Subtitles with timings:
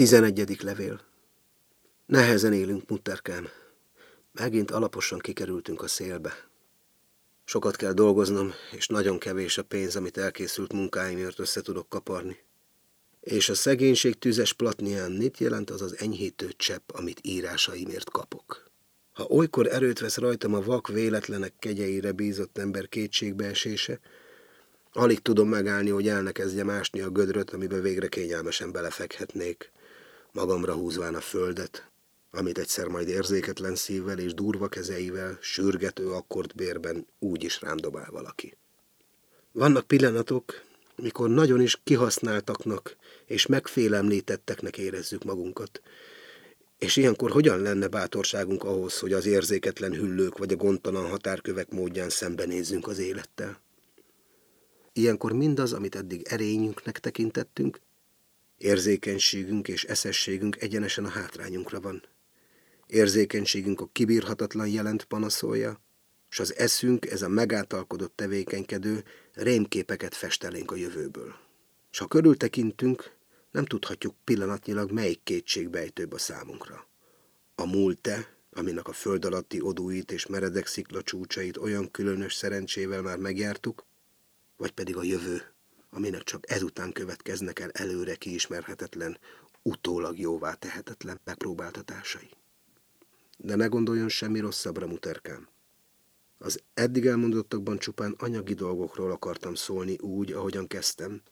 [0.00, 1.00] Tizenegyedik levél.
[2.06, 3.48] Nehezen élünk, mutterkám.
[4.32, 6.32] Megint alaposan kikerültünk a szélbe.
[7.44, 12.38] Sokat kell dolgoznom, és nagyon kevés a pénz, amit elkészült munkáimért össze tudok kaparni.
[13.20, 18.70] És a szegénység tüzes platnián mit jelent az az enyhítő csepp, amit írásaimért kapok?
[19.12, 24.00] Ha olykor erőt vesz rajtam a vak véletlenek kegyeire bízott ember kétségbeesése,
[24.92, 29.72] alig tudom megállni, hogy el ne kezdjem ásni a gödröt, amiben végre kényelmesen belefekhetnék,
[30.32, 31.90] magamra húzván a földet,
[32.30, 38.56] amit egyszer majd érzéketlen szívvel és durva kezeivel, sürgető akkordbérben úgy is rám dobál valaki.
[39.52, 40.62] Vannak pillanatok,
[40.96, 42.96] mikor nagyon is kihasználtaknak
[43.26, 45.80] és megfélemlítetteknek érezzük magunkat,
[46.78, 52.08] és ilyenkor hogyan lenne bátorságunk ahhoz, hogy az érzéketlen hüllők vagy a gondtalan határkövek módján
[52.08, 53.60] szembenézzünk az élettel?
[54.92, 57.80] Ilyenkor mindaz, amit eddig erényünknek tekintettünk,
[58.60, 62.02] érzékenységünk és eszességünk egyenesen a hátrányunkra van.
[62.86, 65.80] Érzékenységünk a kibírhatatlan jelent panaszolja,
[66.30, 71.34] és az eszünk, ez a megáltalkodott tevékenykedő, rémképeket festelénk a jövőből.
[71.90, 73.12] És ha körültekintünk,
[73.50, 76.88] nem tudhatjuk pillanatnyilag melyik kétségbejtőbb a számunkra.
[77.54, 83.18] A múlte, aminek a föld alatti odúit és meredek szikla csúcsait olyan különös szerencsével már
[83.18, 83.84] megjártuk,
[84.56, 85.42] vagy pedig a jövő,
[85.90, 89.18] aminek csak ezután következnek el előre kiismerhetetlen,
[89.62, 92.30] utólag jóvá tehetetlen megpróbáltatásai.
[93.38, 95.48] De ne gondoljon semmi rosszabbra, muterkám.
[96.38, 101.22] Az eddig elmondottakban csupán anyagi dolgokról akartam szólni úgy, ahogyan kezdtem.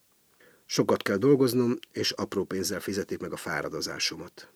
[0.66, 4.52] Sokat kell dolgoznom, és apró pénzzel fizetik meg a fáradozásomat.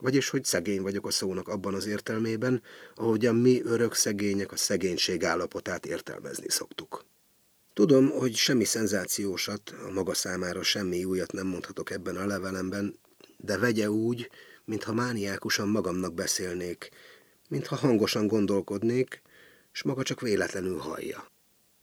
[0.00, 2.62] Vagyis, hogy szegény vagyok a szónak abban az értelmében,
[2.94, 7.04] ahogyan mi örök szegények a szegénység állapotát értelmezni szoktuk.
[7.78, 12.98] Tudom, hogy semmi szenzációsat, a maga számára semmi újat nem mondhatok ebben a levelemben,
[13.36, 14.30] de vegye úgy,
[14.64, 16.90] mintha mániákusan magamnak beszélnék,
[17.48, 19.22] mintha hangosan gondolkodnék,
[19.72, 21.30] és maga csak véletlenül hallja.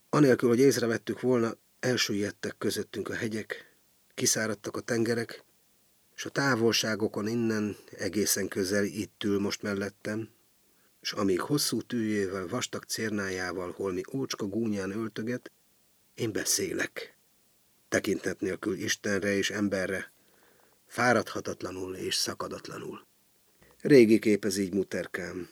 [0.10, 3.76] Anélkül, hogy észrevettük volna, elsüllyedtek közöttünk a hegyek,
[4.14, 5.44] kiszáradtak a tengerek,
[6.16, 10.30] és a távolságokon innen egészen közel itt ül most mellettem,
[11.02, 15.52] és amíg hosszú tűjével, vastag cérnájával holmi ócska gúnyán öltöget,
[16.16, 17.16] én beszélek.
[17.90, 20.12] Tekintet nélkül Istenre és emberre,
[20.86, 23.06] fáradhatatlanul és szakadatlanul.
[23.82, 25.50] Régi kép ez így muterkám,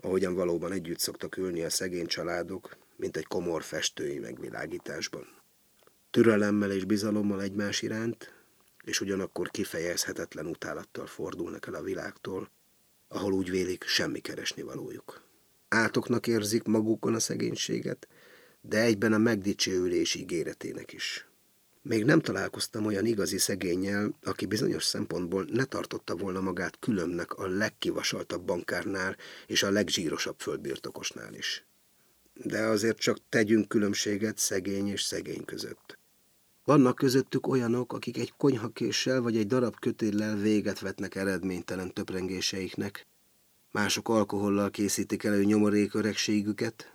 [0.00, 5.42] ahogyan valóban együtt szoktak ülni a szegény családok, mint egy komor festői megvilágításban.
[6.10, 8.32] Türelemmel és bizalommal egymás iránt,
[8.84, 12.50] és ugyanakkor kifejezhetetlen utálattal fordulnak el a világtól,
[13.08, 15.22] ahol úgy vélik semmi keresni valójuk.
[15.68, 18.08] Átoknak érzik magukon a szegénységet,
[18.68, 21.26] de egyben a megdicsőülés ígéretének is.
[21.82, 27.46] Még nem találkoztam olyan igazi szegényel, aki bizonyos szempontból ne tartotta volna magát különnek a
[27.46, 29.16] legkivasaltabb bankárnál
[29.46, 31.64] és a legzsírosabb földbirtokosnál is.
[32.34, 35.98] De azért csak tegyünk különbséget szegény és szegény között.
[36.64, 43.06] Vannak közöttük olyanok, akik egy konyhakéssel vagy egy darab kötéllel véget vetnek eredménytelen töprengéseiknek,
[43.70, 46.93] mások alkohollal készítik elő nyomorék öregségüket,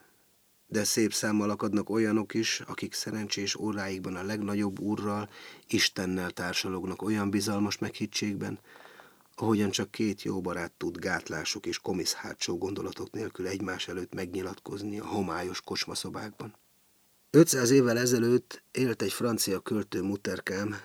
[0.71, 5.29] de szép számmal akadnak olyanok is, akik szerencsés óráikban a legnagyobb úrral,
[5.67, 8.59] Istennel társalognak olyan bizalmas meghittségben,
[9.35, 14.99] ahogyan csak két jó barát tud gátlások és komisz hátsó gondolatok nélkül egymás előtt megnyilatkozni
[14.99, 16.55] a homályos kocsmaszobákban.
[17.31, 20.75] 500 évvel ezelőtt élt egy francia költő muterkám,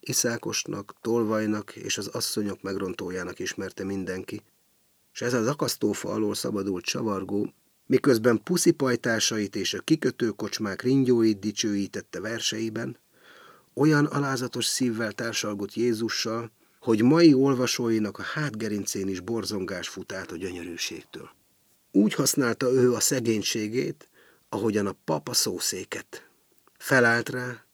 [0.00, 4.42] Iszákosnak, Tolvajnak és az asszonyok megrontójának ismerte mindenki,
[5.12, 7.52] és ez az akasztófa alól szabadult csavargó
[7.86, 12.98] miközben puszipajtásait és a kikötőkocsmák ringyóit dicsőítette verseiben,
[13.74, 20.36] olyan alázatos szívvel társalgott Jézussal, hogy mai olvasóinak a hátgerincén is borzongás fut át a
[20.36, 21.30] gyönyörűségtől.
[21.92, 24.08] Úgy használta ő a szegénységét,
[24.48, 26.28] ahogyan a papa szószéket.
[26.78, 27.64] Felállt rá,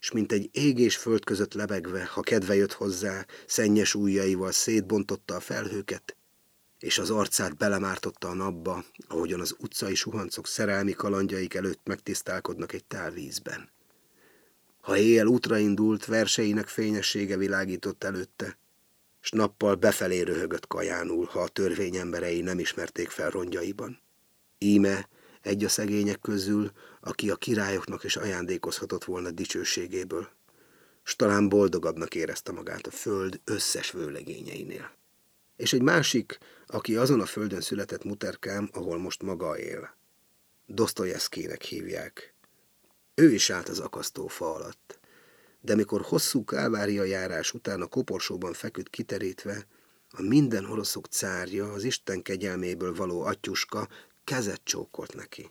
[0.00, 5.34] és mint egy ég és föld között lebegve, ha kedve jött hozzá, szennyes ujjaival szétbontotta
[5.34, 6.16] a felhőket,
[6.78, 12.84] és az arcát belemártotta a napba, ahogyan az utcai suhancok szerelmi kalandjaik előtt megtisztálkodnak egy
[12.84, 13.70] tálvízben.
[14.80, 18.58] Ha éjjel útra indult, verseinek fényessége világított előtte,
[19.20, 24.00] s nappal befelé röhögött kajánul, ha a törvény emberei nem ismerték fel rongyaiban.
[24.58, 25.08] Íme
[25.42, 26.70] egy a szegények közül,
[27.00, 30.28] aki a királyoknak is ajándékozhatott volna dicsőségéből,
[31.02, 34.90] s talán boldogabbnak érezte magát a föld összes vőlegényeinél.
[35.56, 39.96] És egy másik, aki azon a földön született muterkám, ahol most maga él.
[40.66, 42.34] Dostoyevskének hívják.
[43.14, 44.98] Ő is állt az akasztófa alatt,
[45.60, 49.66] de mikor hosszú kálvária járás után a koporsóban feküdt kiterítve,
[50.10, 53.88] a minden oroszok cárja, az Isten kegyelméből való atyuska
[54.24, 55.50] kezet csókolt neki.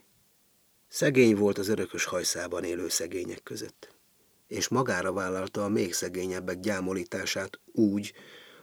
[0.88, 3.96] Szegény volt az örökös hajszában élő szegények között,
[4.48, 8.14] és magára vállalta a még szegényebbek gyámolítását úgy,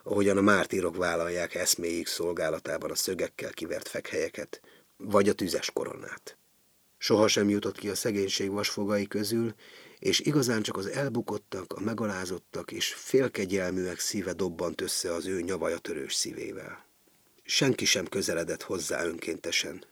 [0.02, 4.60] ahogyan a mártírok vállalják eszméig szolgálatában a szögekkel kivert fekhelyeket,
[4.96, 6.36] vagy a tüzes koronát.
[6.98, 9.54] Sohasem jutott ki a szegénység vasfogai közül,
[9.98, 16.14] és igazán csak az elbukottak, a megalázottak és félkegyelműek szíve dobbant össze az ő nyavajatörős
[16.14, 16.86] szívével.
[17.42, 19.84] Senki sem közeledett hozzá önkéntesen,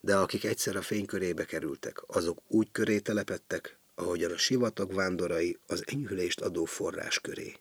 [0.00, 5.84] de akik egyszer a fénykörébe kerültek, azok úgy köré telepettek, ahogyan a sivatag vándorai az
[5.86, 7.56] enyhülést adó forrás köré.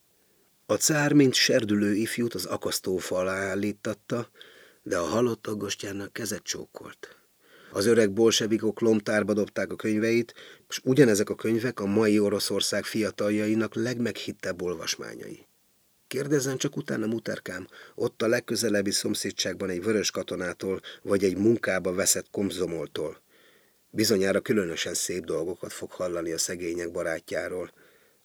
[0.69, 4.29] A cár, mint serdülő ifjút az akasztófa alá állítatta,
[4.83, 7.17] de a halott aggostyának kezet csókolt.
[7.71, 10.33] Az öreg bolsevikok lomtárba dobták a könyveit,
[10.69, 15.47] és ugyanezek a könyvek a mai Oroszország fiataljainak legmeghittebb olvasmányai.
[16.07, 22.29] Kérdezzen csak utána, muterkám, ott a legközelebbi szomszédságban egy vörös katonától, vagy egy munkába veszett
[22.31, 23.21] komzomoltól.
[23.89, 27.71] Bizonyára különösen szép dolgokat fog hallani a szegények barátjáról,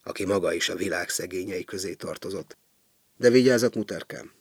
[0.02, 2.56] aki maga is a világ szegényei közé tartozott.
[3.16, 4.32] De vigyázat, muterkám!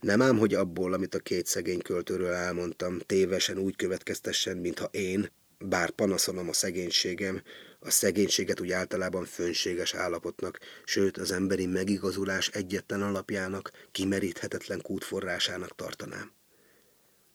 [0.00, 5.30] Nem ám, hogy abból, amit a két szegény költőről elmondtam, tévesen úgy következtessen, mintha én,
[5.58, 7.42] bár panaszolom a szegénységem,
[7.78, 16.32] a szegénységet úgy általában fönséges állapotnak, sőt az emberi megigazulás egyetlen alapjának, kimeríthetetlen kútforrásának tartanám.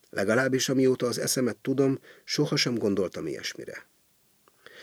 [0.10, 3.89] Legalábbis amióta az eszemet tudom, sohasem gondoltam ilyesmire.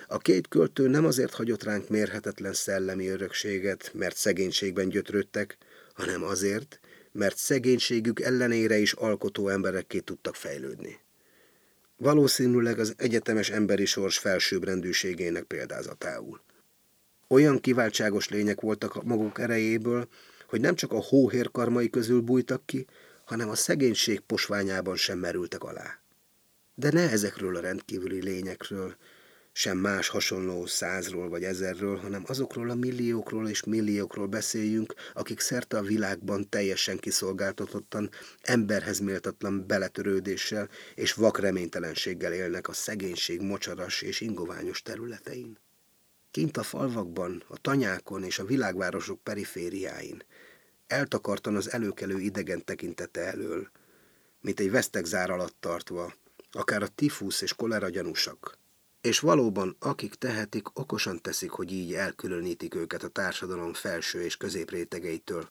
[0.08, 5.56] A két költő nem azért hagyott ránk mérhetetlen szellemi örökséget, mert szegénységben gyötrődtek,
[5.94, 6.80] hanem azért,
[7.12, 11.00] mert szegénységük ellenére is alkotó emberekké tudtak fejlődni.
[11.96, 16.40] Valószínűleg az egyetemes emberi sors felsőbbrendűségének példázatául.
[17.28, 20.08] Olyan kiváltságos lények voltak a maguk erejéből,
[20.46, 22.86] hogy nem csak a hóhérkarmai közül bújtak ki,
[23.24, 26.00] hanem a szegénység posványában sem merültek alá.
[26.74, 28.96] De ne ezekről a rendkívüli lényekről,
[29.58, 35.76] sem más hasonló százról vagy ezerről, hanem azokról a milliókról és milliókról beszéljünk, akik szerte
[35.76, 38.10] a világban teljesen kiszolgáltatottan,
[38.42, 45.58] emberhez méltatlan beletörődéssel és vakreménytelenséggel élnek a szegénység mocsaras és ingoványos területein.
[46.30, 50.22] Kint a falvakban, a tanyákon és a világvárosok perifériáin,
[50.86, 53.70] eltakartan az előkelő idegen tekintete elől,
[54.40, 56.14] mint egy vesztegzár alatt tartva,
[56.52, 58.64] akár a tifusz és kolera gyanúsak,
[59.06, 65.48] és valóban, akik tehetik, okosan teszik, hogy így elkülönítik őket a társadalom felső és középrétegeitől.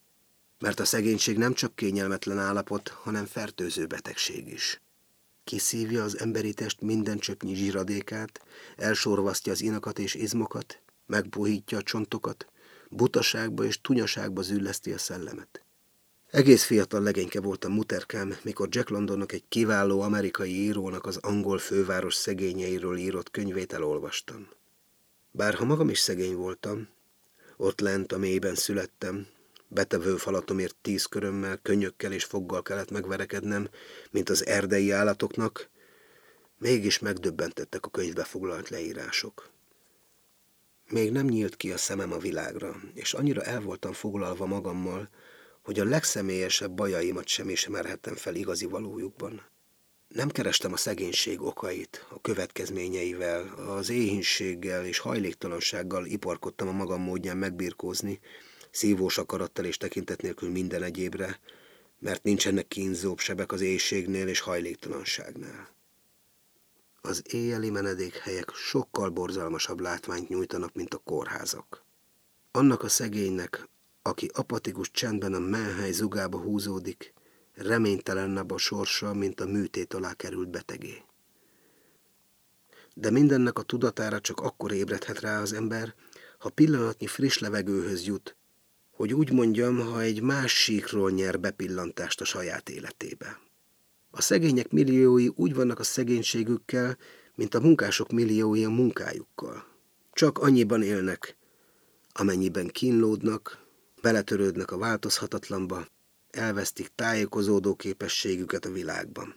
[0.59, 4.81] Mert a szegénység nem csak kényelmetlen állapot, hanem fertőző betegség is.
[5.43, 8.41] Kiszívja az emberi test minden csöpnyi zsíradékát,
[8.75, 12.47] elsorvasztja az inakat és izmokat, megpuhítja a csontokat,
[12.89, 15.64] butaságba és tunyaságba zülleszti a szellemet.
[16.35, 22.13] Egész fiatal legényke voltam muterkám, mikor Jack Londonnak egy kiváló amerikai írónak az angol főváros
[22.13, 24.47] szegényeiről írott könyvét elolvastam.
[25.31, 26.87] Bár ha magam is szegény voltam,
[27.57, 29.27] ott lent a mélyben születtem,
[29.67, 33.69] betevő falatomért tíz körömmel, könyökkel és foggal kellett megverekednem,
[34.11, 35.69] mint az erdei állatoknak,
[36.57, 39.49] mégis megdöbbentettek a könyvbe foglalt leírások.
[40.89, 45.09] Még nem nyílt ki a szemem a világra, és annyira el voltam foglalva magammal,
[45.65, 49.41] hogy a legszemélyesebb bajaimat sem ismerhettem fel igazi valójukban.
[50.07, 57.37] Nem kerestem a szegénység okait, a következményeivel, az éhínséggel és hajléktalansággal iparkodtam a magam módján
[57.37, 58.19] megbirkózni,
[58.71, 61.39] szívós akarattal és tekintet nélkül minden egyébre,
[61.99, 65.69] mert nincsenek kínzóbb sebek az éjségnél és hajléktalanságnál.
[67.01, 71.83] Az éjjeli menedékhelyek sokkal borzalmasabb látványt nyújtanak, mint a kórházak.
[72.51, 73.69] Annak a szegénynek,
[74.07, 77.13] aki apatikus csendben a menhely zugába húzódik,
[77.53, 81.03] reménytelenebb a sorsa, mint a műtét alá került betegé.
[82.93, 85.95] De mindennek a tudatára csak akkor ébredhet rá az ember,
[86.39, 88.35] ha pillanatnyi friss levegőhöz jut,
[88.91, 93.39] hogy úgy mondjam, ha egy más síkról nyer bepillantást a saját életébe.
[94.11, 96.97] A szegények milliói úgy vannak a szegénységükkel,
[97.35, 99.65] mint a munkások milliói a munkájukkal.
[100.13, 101.37] Csak annyiban élnek,
[102.13, 103.64] amennyiben kínlódnak,
[104.05, 105.87] beletörődnek a változhatatlanba,
[106.29, 109.35] elvesztik tájékozódó képességüket a világban.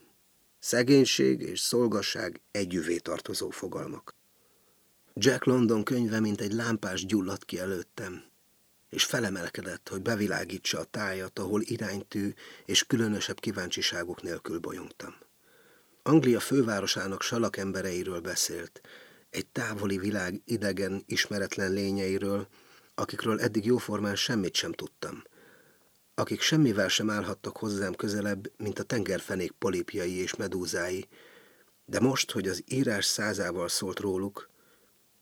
[0.58, 4.14] Szegénység és szolgasság együvé tartozó fogalmak.
[5.14, 8.24] Jack London könyve, mint egy lámpás gyulladt ki előttem,
[8.90, 12.32] és felemelkedett, hogy bevilágítsa a tájat, ahol iránytű
[12.64, 15.14] és különösebb kíváncsiságok nélkül bolyongtam.
[16.02, 18.80] Anglia fővárosának salak embereiről beszélt,
[19.30, 22.48] egy távoli világ idegen, ismeretlen lényeiről,
[22.98, 25.22] akikről eddig jóformán semmit sem tudtam,
[26.14, 31.08] akik semmivel sem állhattak hozzám közelebb, mint a tengerfenék polipjai és medúzái,
[31.84, 34.50] de most, hogy az írás százával szólt róluk,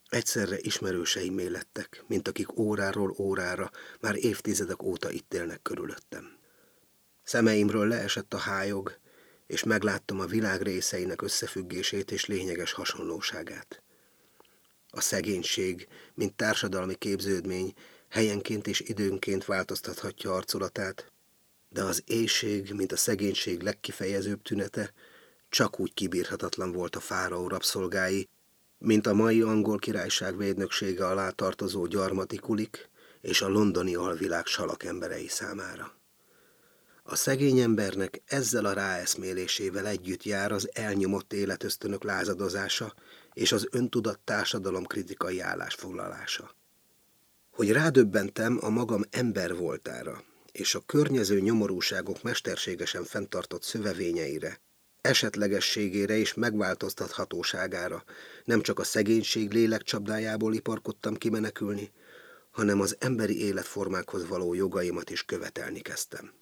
[0.08, 6.38] egyszerre ismerőseimé lettek, mint akik óráról órára, már évtizedek óta itt élnek körülöttem.
[7.22, 8.98] Szemeimről leesett a hájog,
[9.46, 13.82] és megláttam a világ részeinek összefüggését és lényeges hasonlóságát.
[14.96, 17.74] A szegénység, mint társadalmi képződmény,
[18.08, 21.12] helyenként és időnként változtathatja arculatát,
[21.68, 24.92] de az éjség, mint a szegénység legkifejezőbb tünete,
[25.48, 28.28] csak úgy kibírhatatlan volt a fáraó rabszolgái,
[28.78, 32.88] mint a mai angol királyság védnöksége alá tartozó gyarmati kulik
[33.20, 35.94] és a londoni alvilág salak emberei számára.
[37.02, 42.94] A szegény embernek ezzel a ráeszmélésével együtt jár az elnyomott életösztönök lázadozása
[43.36, 46.54] és az öntudat társadalom kritikai állásfoglalása.
[47.50, 54.60] Hogy rádöbbentem a magam ember voltára, és a környező nyomorúságok mesterségesen fenntartott szövevényeire,
[55.00, 58.04] esetlegességére és megváltoztathatóságára,
[58.44, 61.92] nem csak a szegénység lélekcsapdájából iparkodtam kimenekülni,
[62.50, 66.32] hanem az emberi életformákhoz való jogaimat is követelni kezdtem.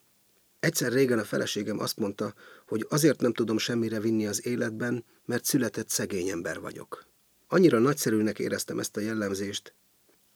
[0.65, 2.35] Egyszer régen a feleségem azt mondta,
[2.67, 7.05] hogy azért nem tudom semmire vinni az életben, mert született szegény ember vagyok.
[7.49, 9.75] Annyira nagyszerűnek éreztem ezt a jellemzést,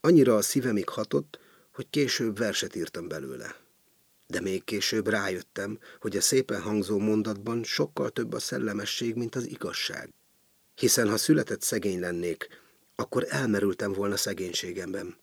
[0.01, 1.39] annyira a szívemig hatott,
[1.73, 3.57] hogy később verset írtam belőle.
[4.27, 9.47] De még később rájöttem, hogy a szépen hangzó mondatban sokkal több a szellemesség, mint az
[9.47, 10.13] igazság.
[10.75, 12.49] Hiszen ha született szegény lennék,
[12.95, 15.17] akkor elmerültem volna szegénységemben.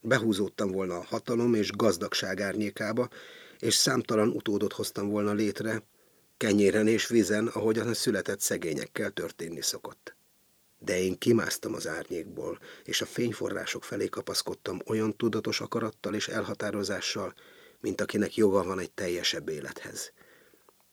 [0.00, 3.08] Behúzódtam volna a hatalom és gazdagság árnyékába,
[3.62, 5.82] és számtalan utódot hoztam volna létre,
[6.36, 10.14] kenyéren és vízen, ahogyan a született szegényekkel történni szokott.
[10.78, 17.34] De én kimásztam az árnyékból, és a fényforrások felé kapaszkodtam olyan tudatos akarattal és elhatározással,
[17.80, 20.12] mint akinek joga van egy teljesebb élethez.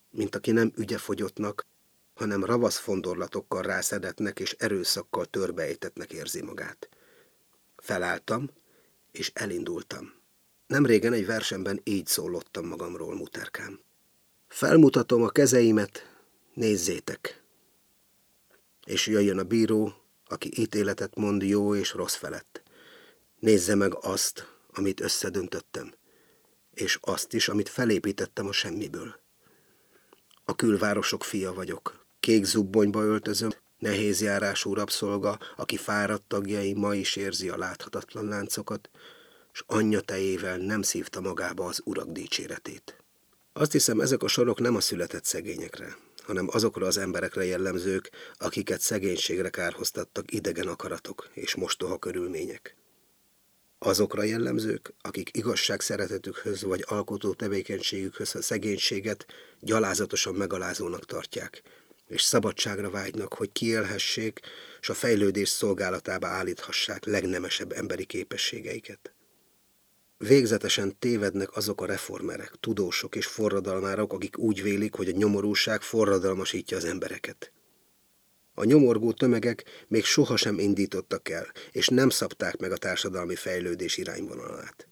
[0.09, 1.65] Mint aki nem ügyefogyottnak,
[2.13, 6.89] hanem ravasz fondorlatokkal rászedetnek és erőszakkal törbeejtetnek érzi magát.
[7.77, 8.49] Felálltam,
[9.11, 10.18] és elindultam.
[10.69, 13.79] Nem régen egy versenben így szólottam magamról, muterkám.
[14.47, 16.17] Felmutatom a kezeimet,
[16.53, 17.43] nézzétek.
[18.85, 19.93] És jöjjön a bíró,
[20.27, 22.63] aki ítéletet mond jó és rossz felett.
[23.39, 25.93] Nézze meg azt, amit összedöntöttem,
[26.73, 29.19] és azt is, amit felépítettem a semmiből.
[30.43, 37.15] A külvárosok fia vagyok, kék zubbonyba öltözöm, nehéz járású rabszolga, aki fáradt tagjai ma is
[37.15, 38.89] érzi a láthatatlan láncokat,
[39.59, 43.03] s anyja tejével nem szívta magába az urak dicséretét.
[43.53, 48.81] Azt hiszem, ezek a sorok nem a született szegényekre, hanem azokra az emberekre jellemzők, akiket
[48.81, 52.75] szegénységre kárhoztattak idegen akaratok és mostoha körülmények.
[53.79, 59.25] Azokra jellemzők, akik igazság szeretetükhöz vagy alkotó tevékenységükhöz a szegénységet
[59.59, 61.61] gyalázatosan megalázónak tartják,
[62.07, 64.39] és szabadságra vágynak, hogy kiélhessék,
[64.81, 69.13] és a fejlődés szolgálatába állíthassák legnemesebb emberi képességeiket.
[70.27, 76.77] Végzetesen tévednek azok a reformerek, tudósok és forradalmárok, akik úgy vélik, hogy a nyomorúság forradalmasítja
[76.77, 77.51] az embereket.
[78.53, 84.87] A nyomorgó tömegek még sohasem indítottak el, és nem szabták meg a társadalmi fejlődés irányvonalát.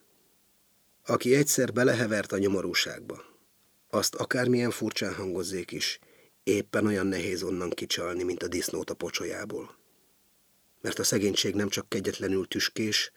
[1.06, 3.24] Aki egyszer belehevert a nyomorúságba,
[3.90, 6.00] azt akármilyen furcsán hangozzék is,
[6.44, 9.78] éppen olyan nehéz onnan kicsalni, mint a disznót a pocsolyából.
[10.82, 13.12] Mert a szegénység nem csak kegyetlenül tüskés,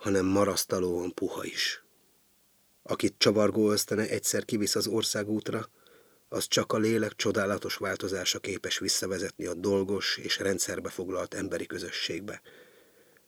[0.00, 1.84] hanem marasztalóan puha is.
[2.82, 5.68] Akit csavargó ösztene egyszer kivisz az országútra,
[6.28, 12.40] az csak a lélek csodálatos változása képes visszavezetni a dolgos és rendszerbe foglalt emberi közösségbe.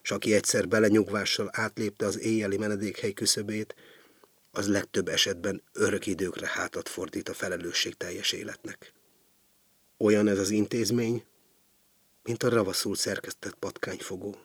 [0.02, 3.74] S aki egyszer belenyugvással átlépte az éjjeli menedékhely küszöbét,
[4.50, 8.92] az legtöbb esetben örök időkre hátat fordít a felelősség teljes életnek.
[9.96, 11.24] Olyan ez az intézmény,
[12.22, 14.36] mint a ravaszul szerkesztett patkányfogó.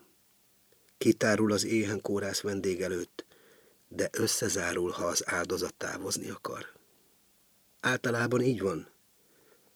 [0.98, 3.25] Kitárul az éhen kórász vendég előtt,
[3.88, 6.66] de összezárul, ha az áldozat távozni akar.
[7.80, 8.88] Általában így van,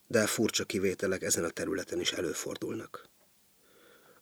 [0.08, 3.10] de furcsa kivételek ezen a területen is előfordulnak.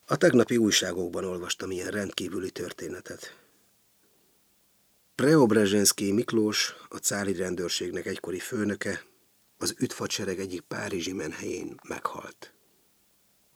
[0.06, 3.36] A tegnapi újságokban olvastam ilyen rendkívüli történetet.
[5.14, 9.04] Preobrezsenszki Miklós, a cári rendőrségnek egykori főnöke,
[9.58, 12.52] az üdvacsereg egyik párizsi menhelyén meghalt.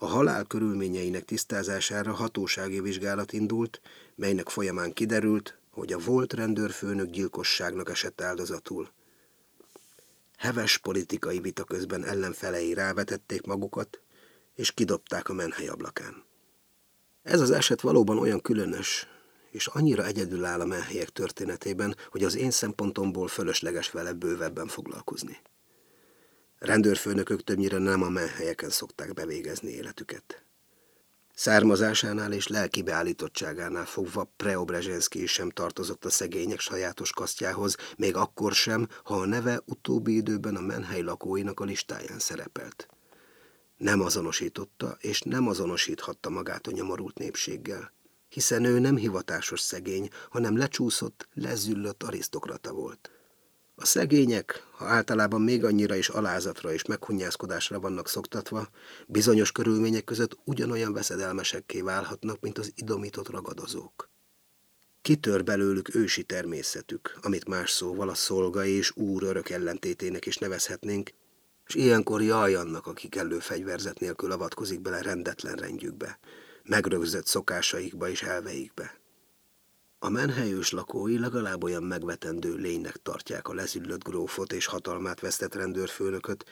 [0.05, 3.81] A halál körülményeinek tisztázására hatósági vizsgálat indult,
[4.15, 8.91] melynek folyamán kiderült, hogy a volt rendőrfőnök gyilkosságnak esett áldozatul.
[10.37, 14.01] Heves politikai vita közben ellenfelei rávetették magukat,
[14.55, 16.25] és kidobták a menhely ablakán.
[17.23, 19.07] Ez az eset valóban olyan különös,
[19.51, 25.39] és annyira egyedül áll a menhelyek történetében, hogy az én szempontomból fölösleges vele bővebben foglalkozni.
[26.64, 30.44] Rendőrfőnökök többnyire nem a menhelyeken szokták bevégezni életüket.
[31.35, 38.52] Származásánál és lelki beállítottságánál fogva Preobrezsenszki is sem tartozott a szegények sajátos kasztjához, még akkor
[38.52, 42.88] sem, ha a neve utóbbi időben a menhely lakóinak a listáján szerepelt.
[43.76, 47.92] Nem azonosította és nem azonosíthatta magát a nyomorult népséggel,
[48.28, 53.13] hiszen ő nem hivatásos szegény, hanem lecsúszott, lezüllött arisztokrata volt.
[53.76, 58.69] A szegények, ha általában még annyira is alázatra és meghunyászkodásra vannak szoktatva,
[59.07, 64.11] bizonyos körülmények között ugyanolyan veszedelmesekké válhatnak, mint az idomított ragadozók.
[65.02, 71.11] Kitör belőlük ősi természetük, amit más szóval a szolga és úr örök ellentétének is nevezhetnénk,
[71.66, 76.19] és ilyenkor jaj annak, aki kellő fegyverzet nélkül avatkozik bele rendetlen rendjükbe,
[76.62, 79.02] megrögzött szokásaikba és elveikbe.
[80.05, 86.45] A menhelyős lakói legalább olyan megvetendő lénynek tartják a lezüllött grófot és hatalmát vesztett rendőrfőnököt,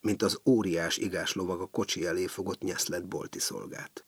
[0.00, 4.04] mint az óriás igás lovag a kocsi elé fogott nyeszlet bolti szolgát.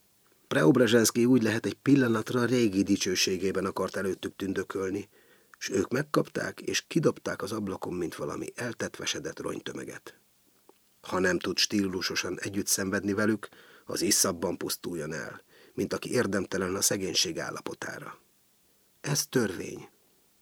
[0.48, 5.08] Preobrazsenszki úgy lehet egy pillanatra a régi dicsőségében akart előttük tündökölni,
[5.58, 10.18] és ők megkapták és kidobták az ablakon, mint valami eltetvesedett ronytömeget.
[11.00, 13.48] Ha nem tud stílusosan együtt szenvedni velük,
[13.84, 15.42] az iszabban pusztuljon el,
[15.74, 18.21] mint aki érdemtelen a szegénység állapotára.
[19.02, 19.88] Ez törvény,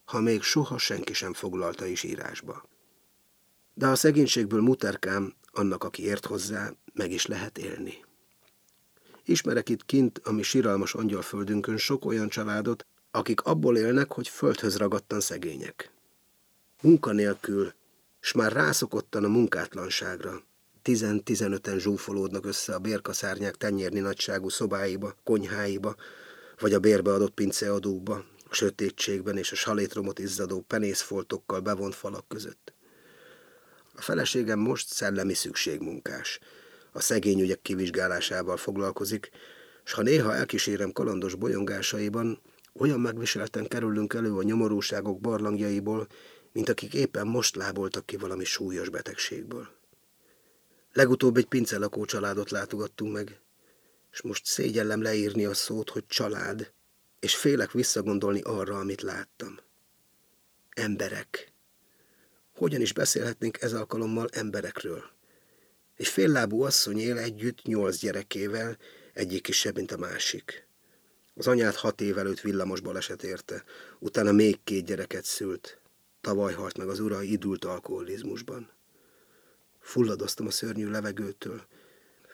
[0.05, 2.69] ha még soha senki sem foglalta is írásba.
[3.75, 8.05] De a szegénységből muterkám, annak, aki ért hozzá, meg is lehet élni.
[9.25, 15.21] Ismerek itt kint, ami siralmas angyalföldünkön sok olyan családot, akik abból élnek, hogy földhöz ragadtan
[15.21, 15.93] szegények.
[16.83, 17.73] Munkanélkül,
[18.21, 20.43] s már rászokottan a munkátlanságra,
[20.83, 25.97] tizen-tizenöten zsúfolódnak össze a bérkaszárnyák tenyérni nagyságú szobáiba, konyháiba,
[26.59, 32.75] vagy a bérbeadott pinceadóba, a sötétségben és a salétromot izzadó penészfoltokkal bevont falak között.
[33.95, 36.38] A feleségem most szellemi szükségmunkás.
[36.92, 39.31] A szegény ügyek kivizsgálásával foglalkozik,
[39.85, 42.40] és ha néha elkísérem kalandos bolyongásaiban,
[42.74, 46.07] olyan megviselten kerülünk elő a nyomorúságok barlangjaiból,
[46.53, 49.68] mint akik éppen most láboltak ki valami súlyos betegségből.
[50.92, 53.40] Legutóbb egy pincelakó családot látogattunk meg,
[54.12, 56.72] és most szégyellem leírni a szót, hogy család,
[57.20, 59.59] és félek visszagondolni arra, amit láttam.
[60.70, 61.52] Emberek.
[62.54, 65.04] Hogyan is beszélhetnénk ez alkalommal emberekről?
[65.96, 68.78] Egy féllábú asszony él együtt nyolc gyerekével,
[69.12, 70.66] egyik kisebb, mint a másik.
[71.35, 73.64] Az anyát hat év előtt villamos baleset érte,
[73.98, 75.80] utána még két gyereket szült.
[76.20, 78.70] Tavaly halt meg az ura idult alkoholizmusban.
[79.80, 81.66] Fulladoztam a szörnyű levegőtől.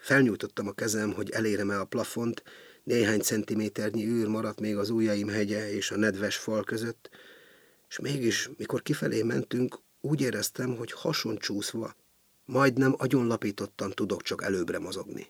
[0.01, 2.42] Felnyújtottam a kezem, hogy elérem-e a plafont,
[2.87, 7.11] néhány centiméternyi űr maradt még az ujjaim hegye és a nedves fal között,
[7.88, 11.96] és mégis, mikor kifelé mentünk, úgy éreztem, hogy hason csúszva,
[12.44, 15.27] majdnem agyonlapítottan tudok csak előbbre mozogni.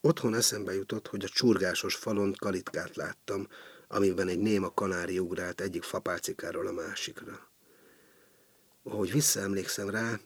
[0.00, 3.48] Otthon eszembe jutott, hogy a csurgásos falon kalitkát láttam,
[3.88, 7.50] amiben egy néma kanári ugrált egyik fapálcikáról a másikra.
[8.82, 10.20] Ahogy visszaemlékszem rá,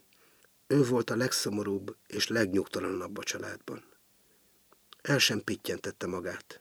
[0.67, 3.92] ő volt a legszomorúbb és legnyugtalanabb a családban.
[5.03, 6.61] El sem pittyentette magát.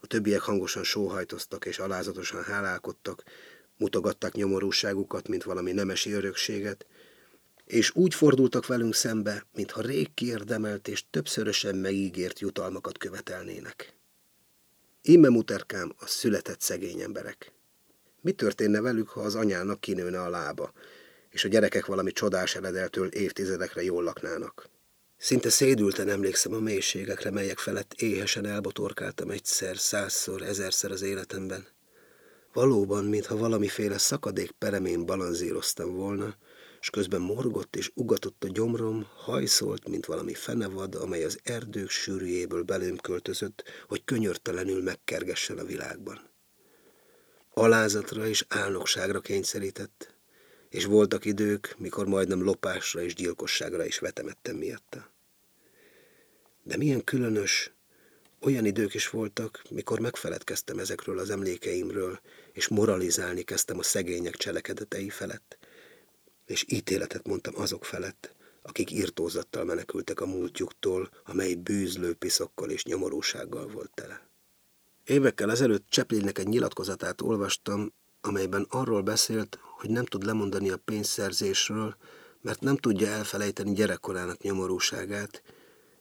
[0.00, 3.22] A többiek hangosan sóhajtoztak és alázatosan hálálkodtak,
[3.76, 6.86] mutogatták nyomorúságukat, mint valami nemesi örökséget,
[7.64, 13.94] és úgy fordultak velünk szembe, mintha rég kiérdemelt és többszörösen megígért jutalmakat követelnének.
[15.02, 17.52] Íme muterkám a született szegény emberek.
[18.20, 20.72] Mi történne velük, ha az anyának kinőne a lába,
[21.30, 24.68] és a gyerekek valami csodás eledeltől évtizedekre jól laknának?
[25.18, 31.66] Szinte szédülten emlékszem a mélységekre, melyek felett éhesen elbotorkáltam egyszer, százszor, ezerszer az életemben.
[32.52, 36.36] Valóban, mintha valamiféle szakadék peremén balanzíroztam volna,
[36.80, 42.62] és közben morgott és ugatott a gyomrom, hajszolt, mint valami fenevad, amely az erdők sűrűjéből
[42.62, 46.30] belőm költözött, hogy könyörtelenül megkergessen a világban.
[47.50, 50.15] Alázatra és álnokságra kényszerített,
[50.68, 55.10] és voltak idők, mikor majdnem lopásra és gyilkosságra is vetemettem miatta.
[56.62, 57.72] De milyen különös,
[58.40, 62.20] olyan idők is voltak, mikor megfeledkeztem ezekről az emlékeimről,
[62.52, 65.58] és moralizálni kezdtem a szegények cselekedetei felett,
[66.46, 73.66] és ítéletet mondtam azok felett, akik írtózattal menekültek a múltjuktól, amely bűzlő piszokkal és nyomorúsággal
[73.66, 74.28] volt tele.
[75.04, 81.96] Évekkel ezelőtt Cseplinnek egy nyilatkozatát olvastam, amelyben arról beszélt, hogy nem tud lemondani a pénzszerzésről,
[82.40, 85.42] mert nem tudja elfelejteni gyerekkorának nyomorúságát,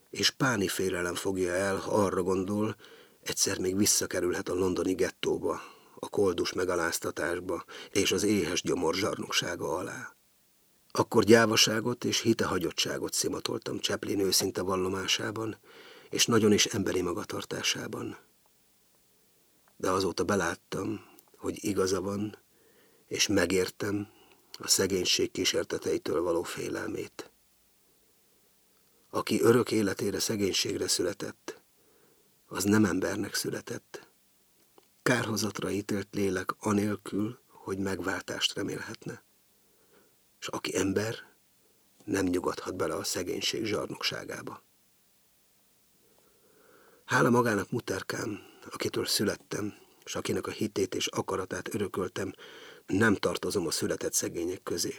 [0.09, 2.75] és páni félelem fogja el, ha arra gondol,
[3.23, 5.61] egyszer még visszakerülhet a londoni gettóba,
[5.99, 10.15] a koldus megaláztatásba és az éhes gyomor zsarnoksága alá.
[10.91, 15.57] Akkor gyávaságot és hitehagyottságot szimatoltam Cseplin őszinte vallomásában,
[16.09, 18.17] és nagyon is emberi magatartásában.
[19.77, 21.05] De azóta beláttam,
[21.37, 22.37] hogy igaza van,
[23.07, 24.07] és megértem
[24.59, 27.29] a szegénység kísérteteitől való félelmét.
[29.09, 31.61] Aki örök életére szegénységre született,
[32.45, 34.07] az nem embernek született.
[35.01, 39.23] Kárhozatra ítélt lélek anélkül, hogy megváltást remélhetne.
[40.39, 41.15] És aki ember,
[42.03, 44.63] nem nyugodhat bele a szegénység zsarnokságába.
[47.05, 48.39] Hála magának muterkám,
[48.71, 52.33] akitől születtem, és akinek a hitét és akaratát örököltem,
[52.87, 54.95] nem tartozom a született szegények közé.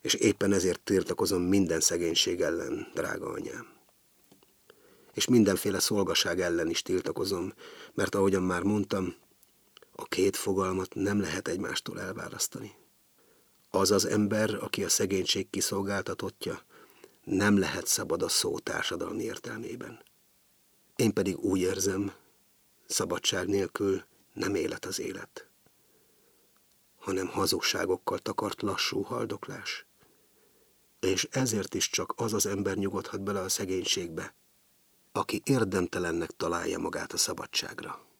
[0.00, 3.66] És éppen ezért tiltakozom minden szegénység ellen, drága anyám.
[5.14, 7.52] És mindenféle szolgaság ellen is tiltakozom,
[7.94, 9.14] mert ahogyan már mondtam,
[9.92, 12.74] a két fogalmat nem lehet egymástól elválasztani.
[13.70, 16.62] Az az ember, aki a szegénység kiszolgáltatottja,
[17.24, 20.02] nem lehet szabad a szó társadalmi értelmében.
[20.96, 22.12] Én pedig úgy érzem,
[22.86, 25.51] szabadság nélkül nem élet az élet,
[27.02, 29.86] hanem hazugságokkal takart lassú haldoklás.
[31.00, 34.34] És ezért is csak az az ember nyugodhat bele a szegénységbe,
[35.12, 38.11] aki érdemtelennek találja magát a szabadságra.